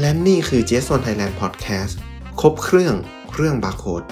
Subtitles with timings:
[0.00, 1.94] และนี่คือ GS1 Thailand Podcast
[2.40, 2.94] ครบเครื่อง
[3.34, 4.02] เรื่องบาร์โค้ด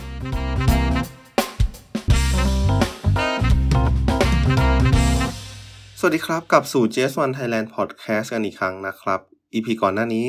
[5.98, 9.20] สวัสดีครับ กลับสู่ GS1 Thailand Podcast กันอีกครั้งนะครับ
[9.54, 10.26] EP ก่อนหน้านี้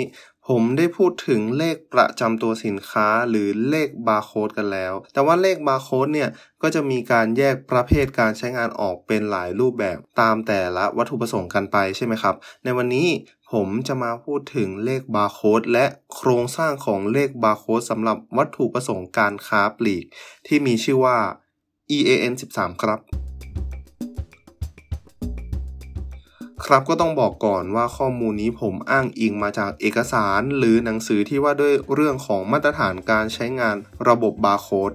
[0.49, 6.29] ผมได้พูดถึงเลขประจำตัวสินค้าหรือเลขบาร์โค้ดกันแล้ว แต่ว่าเลขบาร์โค้ดเนี่ย
[6.61, 13.07] ก็จะมีการแยกประเภทการใช้งานออกเป็นหลายรูปแบบตามแต่ละวัตถุประสงค์กันไปใช่ไหมครับ ในวันนี้
[13.51, 15.85] ผมจะมาพูดถึงเลขบาร์โค้ดและ
[16.15, 20.05] โครงสร้างของเลขบาร์โค้ดสำหรับวัตถุประสงค์การค้าปลีก
[20.47, 21.17] ที่มีชื่อว่า
[21.97, 22.99] EAN 13 ครับ
[26.69, 33.75] ครับก็ต้องบอกก่อนว่าข้อมูลนี้ผมอ้างอิงมาจากเอกสาร หรือหนังสือที่ว่าด้วยเรื่องของมาตรฐานการใช้งาน
[34.07, 34.91] ระบบบาร์โค้ด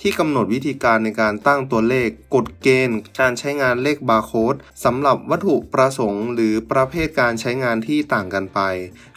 [0.00, 4.54] ที่กำหนดวิธีการในการตั้งตัวเลข กฎเกณฑ์ การใช้งานเลขบาร์โค้ด
[4.84, 8.60] สำหรับวัตถุประสงค์ หรือประเภทการใช้งานที่ต่างกันไป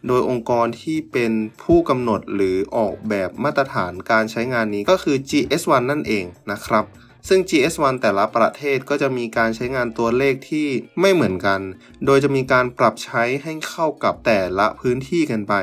[0.08, 1.32] โดยองค์กรที่เป็น
[1.64, 6.86] ผู้กำหนดหรือออกแบบมาตรฐานการใช้งานนี้ก็คือ GS1 นั่นเองนะครับ
[7.28, 10.68] ซึ่ง GS1 แต่ละประเทศก็จะมีการใช้งานตัวเลขที่
[11.00, 11.60] ไม่เหมือนกัน
[12.06, 15.54] โดยจะมีการปรับใช้ให้เข้ากับแต่ละพื้นที่กันไป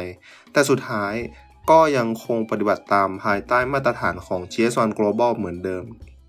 [0.53, 1.15] แต่สุดท้าย
[1.71, 5.85] ก็ยังคงปฏิบัติตามภายใต้มาตรฐานของ GS1 Global เหมือนเดิม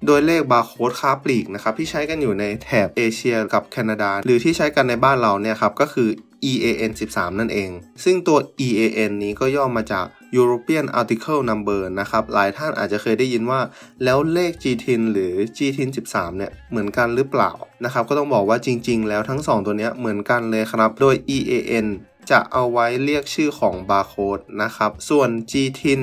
[0.05, 6.09] โดยเลขบาร์โค้ดค้าปลีกนะครับที่ใช้กันอยู่ในแถบเอเชียกับแคนาดา หรือที่ใช้กันในบ้านเราเนี่ยครับก็คือ
[6.51, 7.69] EAN 13 นั่นเอง
[8.03, 10.05] ซึ่งตัว EAN นี้ก็ย่อมาจาก
[10.37, 13.59] European Article Number นะครับ หลายท่านอาจจะเคยได้ยินว่า
[14.03, 17.51] แล้วเลข GTIN หรือ GTIN 13 เนี่ย เหมือนกันหรือเปล่า
[17.85, 21.87] นะครับ ก็ต้องบอกว่าจริง ๆ แล้วทั้ง 2 ตัวนี้เหมือนกันเลยครับ โดย EAN
[22.31, 26.01] จะเอาไว้เรียกชื่อของบาร์โค้ดนะครับ ส่วน GTIN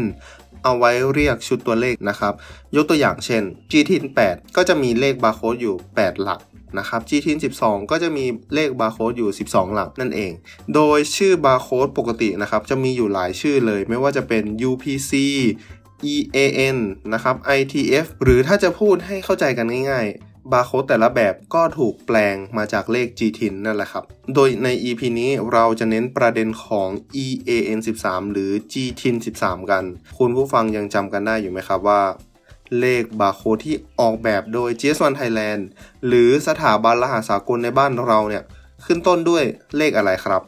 [0.65, 2.35] เอาไว้เรียกชุดตัวเลขนะครับ
[2.77, 6.41] ยกตัวอย่างเช่น GTIN 8 ก็จะมีเลขบาร์โค้ดอยู่ 8 หลัก
[6.79, 10.33] นะครับ GTIN 12 ก็จะมีเลขบาร์โค้ดอยู่ 12 หลักนั่นเอง
[10.75, 15.13] โดยชื่อบาร์โค้ดปกตินะครับ จะมีอยู่หลายชื่อเลย ไม่ว่าจะเป็น UPC
[16.13, 16.79] EAN
[17.15, 24.05] นะครับ ITF หรือถ้าจะพูดให้เข้าใจกันง่ายๆ บาร์โค้ดแต่ละแบบก็ถูกแปลงมาจากเลข GTIN นั่นแหละครับ
[24.35, 26.89] โดยใน EP นี้เราจะเน้นประเด็นของ
[27.25, 29.85] EAN 13หรือ GTIN 13 กัน
[30.19, 32.03] คุณผู้ฟังยังจำกันได้อยู่ไหมครับว่า
[32.81, 35.63] เลขบาร์โค้ดที่ออกแบบโดย GS1 Thailand
[36.07, 38.45] หรือสถาบันรหัสสากลในบ้านเราเนี่ย
[38.85, 39.45] ขึ้นต้นด้วย
[39.77, 40.43] เลขอะไรครับ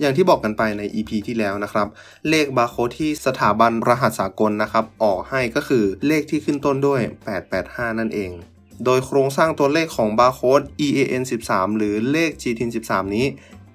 [0.00, 1.88] อย่างที่บอกกันไปใน EP ที่แล้วนะครับ
[2.28, 7.00] เลขบาร์โค้ดที่สถาบันรหัสสากลนะครับออกให้ก็คือเลขที่ขึ้นต้นด้วย
[7.50, 8.30] 885 นั่นเอง
[8.84, 13.26] โดยโครงสร้างตัวเลขของบาร์โค้ด EAN 13หรือเลข GTIN 13 นี้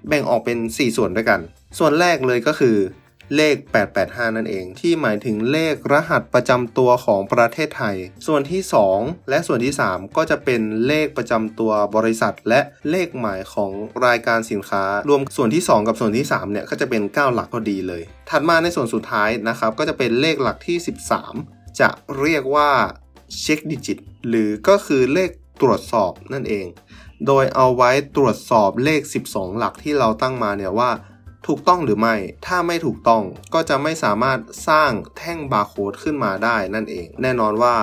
[0.07, 1.40] แบ่งออกเป็น 4 ส่วนด้วยกัน
[1.78, 2.75] ส่วนแรกเลยก็คือ
[3.36, 3.56] เลข
[3.96, 7.96] 885 นั่นเอง ที่หมายถึงเลขรหัสประจำตัวของประเทศไทย
[8.28, 8.62] ส่วนที่
[8.96, 13.72] 2 และส่วนที่ 3 ก็จะเป็นเลขประจำตัวบริษัท และเลขหมายของ
[14.06, 20.78] รายการสินค้า รวมส่วนที่ 2 กับส่วนที่3เนี่ยก็จะเป็น 9 หลักพอดีเลย ถัดมาในส่วนสุดท้ายนะครับก็จะเป็นเลขหลักที่
[21.28, 22.70] 13 จะเรียกว่า
[23.40, 23.98] เช็คดิจิต
[24.28, 25.30] หรือก็คือเลข
[25.62, 26.68] ตรวจสอบนั่นเอง
[27.28, 30.90] โดยเอาไว้ตรวจสอบเลข 12 หลักที่เราตั้งมาเนี่ยว่า
[31.50, 32.16] ถูกต้องหรือไม่
[32.48, 33.24] ถ้าไม่ถูกต้อง
[33.54, 37.76] ก็จะไม่สามารถสร้างแท่งบาร์โค้ดขึ้นมาได้นั่นเอง แน่นอนว่า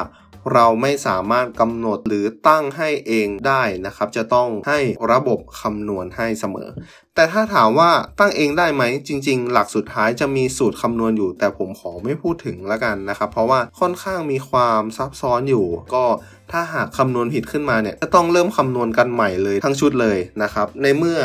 [0.55, 4.79] เราไม่สามารถกำหนดหรือตั้งให้เองได้นะครับ จะต้องให้
[5.13, 6.69] ระบบคำนวณให้เสมอ
[7.15, 16.05] แต่ถ้าถามว่าตั้งเองได้ไหมจริง ๆ หลักสุดท้ายจะมีสูตรคำนวณอยู่ แต่ผมขอไม่พูดถึงแล้วกันนะครับ เพราะว่าค่อนข้างมีความซับซ้อนอยู่ ก็
[16.53, 21.19] ถ้าหากคำนวณผิดขึ้นมาเนี่ยจะต้องเริ่มคำนวณกันใหม่เลยทั้งชุดเลยนะครับ ในเมื่อ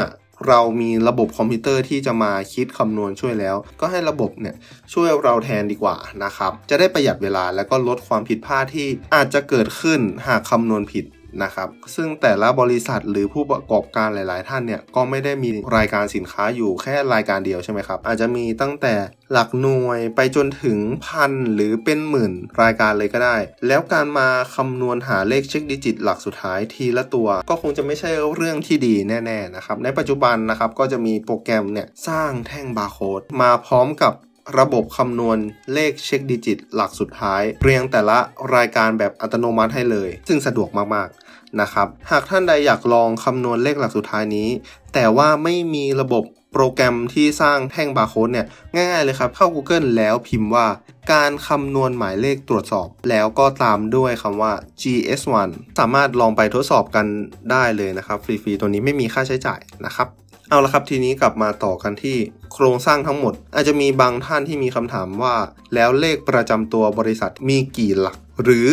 [0.48, 4.56] เรามีระบบคอมพิวเตอร์ที่จะมาคิดคำนวณช่วยแล้ว ก็ให้ระบบเนี่ย
[4.94, 11.06] ช่วยเราแทนดีกว่านะครับ จะได้ประหยัดเวลาและก็ลดความผิดพลาดที่อาจจะเกิดขึ้นหากคำนวณผิด
[11.44, 18.94] นะครับ ซึ่งแต่ละบริษัทหรือผู้ประกอบการหลาย ๆ ท่านเนี่ยก็ไม่ได้มีรายการสินค้าอยู่แค่รายการเดียวใช่ไหมครับ อาจจะมีตั้งแต่
[19.32, 23.38] หลักหน่วยไปจนถึงพันหรือเป็นหมื่นรายการเลยก็ได้
[23.68, 34.14] แล้วการมาคำนวณหาเลข check digit หลักสุดท้ายทีละตัว ก็คงจะไม่ใช่เรื่องที่ดีแน่ ๆ นะครับ ในปัจจุบันนะครับก็จะมีโปรแกรมเนี่ยสร้างแท่งบาร์โค้ดมาพร้อมกับ
[34.60, 35.38] ระบบคำนวณ
[35.74, 38.18] เลข check digit หลักสุดท้าย เรียงแต่ละ
[38.56, 44.50] รายการแบบอัตโนมัติให้เลย ซึ่งสะดวกมากๆนะครับ หากท่านใดอยากลองคำนวณเลขหลักสุดท้ายนี้
[44.94, 50.68] แต่ว่าไม่มีระบบโปรแกรมที่สร้างแท่งบาร์โค้ดเนี่ย ง่ายๆเลยครับ เข้า Google แล้วพิมพ์ว่า
[51.14, 55.50] การคำนวณหมายเลขตรวจสอบ แล้วก็ตามด้วยคำว่า GS1
[55.80, 57.06] สามารถลองไปทดสอบกัน
[57.52, 60.08] ได้เลยนะครับ ฟรี ๆ ตัวนี้ไม่มีค่าใช้จ่ายนะครับ
[60.52, 62.18] เอาละครับทีนี้กลับมาต่อกันที่
[62.54, 65.36] โครงสร้างทั้งหมด อาจจะมีบางท่านที่มีคำถามว่า
[65.74, 68.70] แล้วเลขประจำตัวบริษัทมีกี่หลัก หรือ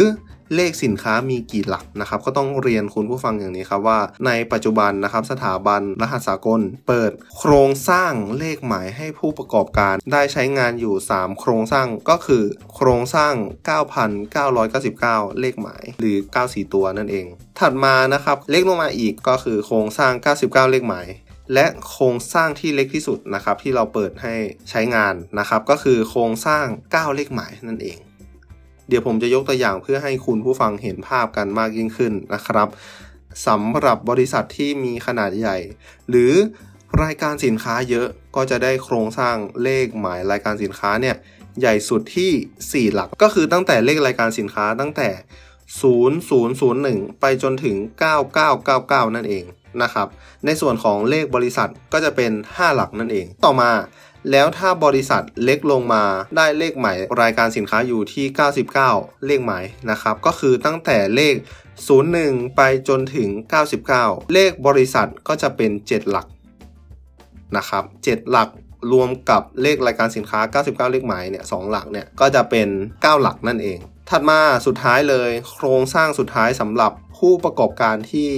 [0.57, 12.45] เลขสินค้ามีกี่หลักนะครับก็ต้องเรียนคุณผู้ฟังอย่างนี้ครับว่า ในปัจจุบันนะครับสถาบันรหัสสากล เปิด โครงสร้างเลขหมายให้ผู้ประกอบการ ได้ใช้งานอยู่ 3 โครงสร้างก็คือ
[12.75, 13.35] โครงสร้าง
[14.57, 16.17] 9,999 เลขหมายหรือ
[16.47, 17.27] 94 ตัวนั่นเอง
[17.61, 21.09] ถัดมานะครับเลขลงมาอีกก็คือโครงสร้าง 99 เลขหมาย
[21.55, 24.35] และโครงสร้างที่เล็กที่สุดนะครับที่เราเปิดให้
[24.71, 27.99] ใช้งานนะครับ ก็คือโครงสร้าง 9 เลขหมายนั่นเอง
[28.89, 32.69] เดี๋ยวผมจะยกตัวอย่างเพื่อให้คุณผู้ฟังเห็นภาพกันมากยิ่งขึ้นนะครับ
[33.47, 35.57] สำหรับบริษัทที่มีขนาดใหญ่
[36.09, 36.33] หรือ
[37.03, 38.07] รายการสินค้าเยอะ
[38.37, 41.17] ก็จะได้โครงสร้างเลขหมายรายการสินค้าเนี่ย
[41.61, 45.09] ใหญ่สุดที่ 4 หลักก็คือตั้งแต่เลขรายการสินค้าตั้งแต่
[46.31, 47.77] 0001 ไปจนถึง
[48.47, 49.45] 9999 นั่นเอง
[49.83, 50.09] นะครับ
[50.45, 53.71] ในส่วนของเลขบริษัทก็จะเป็น 5 หลักนั่นเอง ต่อมา
[54.31, 56.05] แล้วถ้าบริษัทเล็กลงมา
[56.37, 58.27] ได้เลขหมายรายการสินค้าอยู่ที่
[58.77, 61.35] 99 เลขหมายนะครับ ก็คือตั้งแต่เลข
[61.95, 63.29] 01 ไปจนถึง
[63.81, 66.27] 99 เลขบริษัทก็จะเป็น 7 หลัก
[67.57, 68.49] นะครับ 7 หลัก
[68.93, 73.79] รวมกับเลขรายการสินค้า 99 เลขหมายเนี่ยสหลักเนี่ยก็จะเป็น 9 หลักนั่นเอง
[74.11, 78.31] ถัดมาสุดท้ายเลย โครงสร้างสุดท้ายสำหรับผู้ประกอบการที่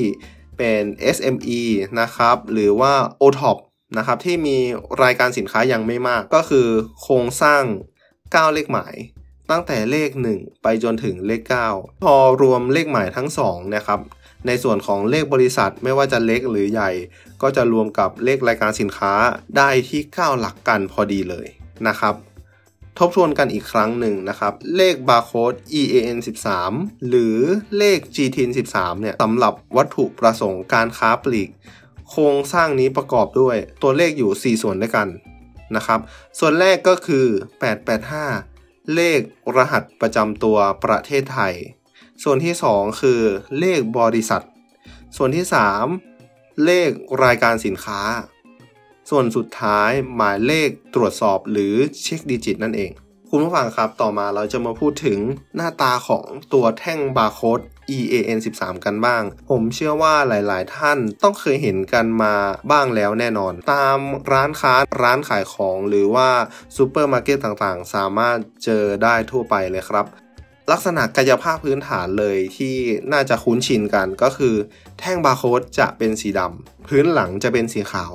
[0.60, 0.84] เป็น
[1.16, 1.62] SME
[2.00, 3.58] นะครับ หรือว่า OTOP
[3.98, 4.56] นะครับ ที่มี
[5.02, 6.68] รายการสินค้ายังไม่มาก ก็คือ
[7.00, 7.62] โครงสร้าง
[8.08, 8.94] 9 เลขหมาย
[9.50, 11.42] ตั้งแต่เลข 1 ไปจนถึงเลข
[11.72, 14.00] 9 พอรวมเลขหมายทั้ง2นะครับ
[14.46, 16.90] ในส่วนของเลขบริษัทไม่ว่าจะเล็กหรือใหญ่
[17.42, 19.12] ก็จะรวมกับเลขรายการสินค้า
[19.56, 21.46] ได้ที่ 9 หลักกันพอดีเลย
[21.88, 22.14] นะครับ
[22.98, 26.18] ทบทวนกันอีกครั้งหนึ่งนะครับ เลขบาร์โค้ด EAN
[26.62, 27.36] 13หรือ
[27.78, 31.50] เลข GTIN 13เนี่ยสำหรับวัตถุประสงค์การค้าปลีก
[32.10, 35.08] โครงสร้างนี้ประกอบด้วยตัวเลขอยู่ 4 ส่วนด้วยกัน
[35.76, 36.00] นะครับ
[36.38, 37.26] ส่วนแรกก็คือ
[38.10, 39.20] 885 เลข
[39.56, 41.54] รหัสประจำตัวประเทศไทย
[42.22, 43.20] ส่วนที่ 2 คือ
[43.58, 44.42] เลขบริษัท
[45.16, 45.44] ส่วนที่
[46.04, 46.90] 3 เลข
[47.24, 48.00] รายการสินค้า
[49.10, 52.90] ส่วนสุดท้ายหมายเลขตรวจสอบหรือcheck digit นั่นเอง
[53.30, 55.18] คุณผู้ฟังครับต่อมาเราจะมาพูดถึง
[55.56, 57.60] หน้าตาของตัวแท่งบาร์โค้ด
[57.96, 62.34] EAN 13 กันบ้าง ผมเชื่อว่าหลาย ๆ ท่านต้องเคยเห็นกันมา
[62.70, 63.98] บ้างแล้วแน่นอน ตาม
[64.32, 66.28] ร้านค้าร้านขายของหรือว่า
[66.76, 70.06] ซูเปอร์มาร์เก็ตต่าง ๆ สามารถเจอได้ทั่วไปเลยครับ
[70.70, 72.76] ลักษณะกายภาพพื้นฐานเลยที่
[73.12, 74.54] น่าจะคุ้นชินกันก็คือ
[75.00, 78.12] แท่งบาร์โค้ดจะเป็นสีดำพื้นหลังจะเป็นสีขาว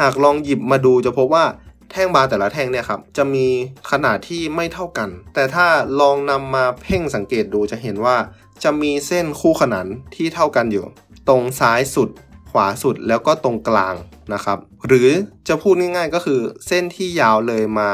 [0.00, 1.44] หากลองหยิบมาดูจะพบว่า
[1.90, 3.46] แท่งบาร์แต่ละแท่งเนี่ยครับจะมี
[3.90, 5.66] ขนาดที่ไม่เท่ากัน แต่ถ้า
[6.00, 8.16] ลองนำมาเพ่งสังเกตดูจะเห็นว่า
[8.62, 10.84] จะมีเส้นคู่ขนานที่เท่ากันอยู่
[11.28, 12.08] ตรงซ้ายสุด
[12.50, 13.94] ขวาสุดแล้วก็ตรงกลาง
[14.34, 15.08] นะครับ หรือ
[15.48, 17.90] จะพูดง่ายๆก็คือเส้นที่ยาวเลยมา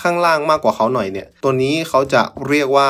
[0.00, 2.88] ข้างล่างมากกว่าเขาหน่อยเนี่ย ตัวนี้เขาจะเรียกว่า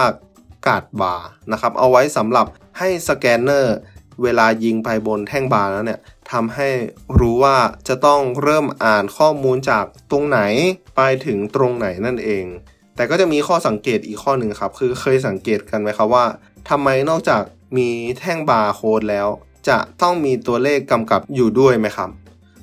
[0.66, 2.46] กาดบาร์นะครับ เอาไว้สำหรับ
[2.78, 3.76] ให้สแกนเนอร์
[4.22, 6.00] เวลายิงไปบนแท่งบาร์แล้วเนี่ย
[6.32, 6.68] ทำให้
[7.18, 10.40] รู้ว่าจะต้องเริ่มอ่านข้อมูลจากตรงไหน
[10.96, 12.44] ไปถึงตรงไหนนั่นเอง
[12.96, 16.26] แต่ก็จะมีข้อสังเกตอีกข้อหนึ่งครับ คือเคยสังเกตกันไหมครับว่า
[16.70, 17.42] ทำไมนอกจาก
[17.76, 17.88] มี
[18.18, 19.28] แท่งบาร์โค้ดแล้ว
[19.68, 22.10] จะต้องมีตัวเลขกำกับอยู่ด้วยไหมครับ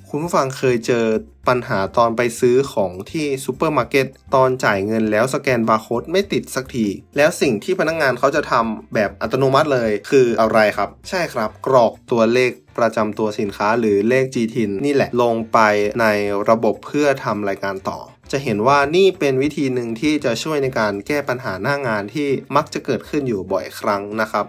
[0.09, 1.05] คุณผู้ฟังเคยเจอ
[1.47, 6.87] ปัญหาตอนไปซื้อของที่ซูเปอร์มาร์เก็ตตอนจ่ายเงินแล้วสแกนบาร์โค้ดไม่ติดสักที
[7.17, 15.59] แล้วสิ่งที่พนักงงานเขาจะทำแบบอัตโนมัติเลยคืออะไรครับ ใช่ครับ กรอกตัวเลข ประจำตัวสินค้าหรือเลข GTIN นี่แหละลงไป
[16.01, 16.05] ใน
[16.49, 17.99] ระบบเพื่อทำรายการต่อ
[18.31, 24.45] จะเห็นว่านี่เป็นวิธีหนึ่งที่จะช่วยในการแก้ปัญหาหน้างานที่มักจะเกิดขึ้นอยู่บ่อยครั้งนะครับ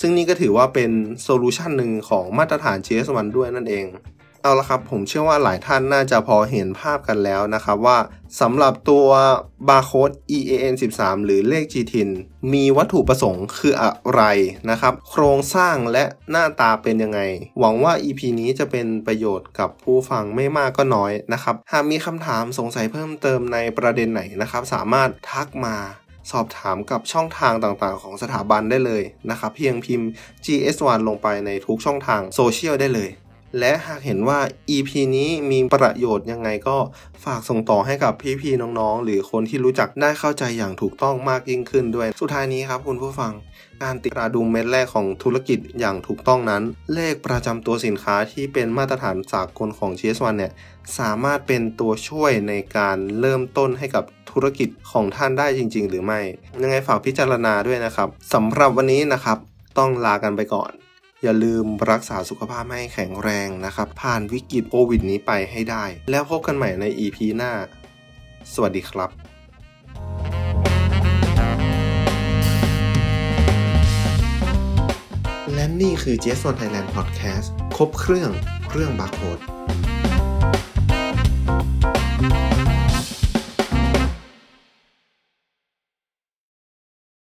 [0.00, 0.90] ซึ่งนี่ก็ถือว่าเป็น
[1.22, 3.86] โซลูชันหนึ่งของมาตรฐาน GS1 ด้วยนั่นเอง
[4.42, 7.98] เอาละครับผมเชื่อว่าหลายท่านน่าจะพอเห็นภาพกันแล้วนะครับว่า
[8.40, 9.06] สำหรับตัว
[9.68, 12.10] บาร์โค้ด EAN 13หรือเลข GTIN
[12.52, 14.22] มีวัตถุประสงค์คืออะไร
[14.70, 17.20] นะครับ โครงสร้างและหน้าตาเป็นยังไง
[17.58, 25.76] หวังว่า EP นี้จะเป็นประโยชน์กับผู้ฟังไม่มากก็น้อยนะครับ หากมีคำถามสงสัยเพิ่มเติมในประเด็นไหนนะครับ สามารถทักมา
[26.30, 30.08] สอบถามกับช่องทางต่างๆ ของสถาบันได้เลยนะครับ เพียงพิมพ์
[30.44, 33.10] GS1 ลงไปในทุกช่องทางโซเชียลได้เลย
[33.58, 34.40] และหากเห็นว่า
[34.70, 36.76] EP นี้มีประโยชน์ยังไงก็
[37.24, 43.32] ฝากส่งต่อให้กับพี่ๆน้องๆ หรือคนที่รู้จักได้เข้าใจอย่างถูกต้องมากยิ่งขึ้นด้วย สุดท้ายนี้ครับคุณผู้ฟัง
[43.82, 46.62] การติดราดูเม็ดแรกของธุรกิจอย่างถูกต้องนั้น
[46.94, 50.52] เลขประจำตัวสินค้าที่เป็นมาตรฐานสากลของ GS1 เนี่ย
[50.98, 56.20] สามารถเป็นตัวช่วยในการเริ่มต้นให้กับธุรกิจของท่านได้จริง ๆ หรือไม่
[56.62, 59.38] ยังไงฝากพิจารณาด้วยนะครับสำหรับวันนี้นะครับ
[59.78, 60.72] ต้องลากันไปก่อน
[61.22, 67.52] อย่าลืมรักษาสุขภาพให้แข็งแรงนะครับ ผ่านวิกฤตโควิดนี้ไปให้ได้ แล้วพบกันใหม่ใน EP หน้า
[68.54, 69.10] สวัสดีครับ
[75.54, 78.30] และนี่คือ JS on Thailand Podcast ครบเครื่อง
[78.68, 79.38] เครื่องบาร์โค้ด